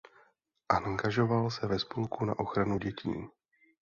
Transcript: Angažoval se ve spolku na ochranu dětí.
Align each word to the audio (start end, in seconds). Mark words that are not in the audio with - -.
Angažoval 0.69 1.49
se 1.49 1.67
ve 1.67 1.79
spolku 1.79 2.25
na 2.25 2.39
ochranu 2.39 2.77
dětí. 2.77 3.27